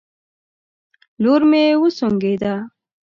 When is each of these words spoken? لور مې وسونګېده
لور 1.23 1.41
مې 1.49 1.63
وسونګېده 1.81 2.53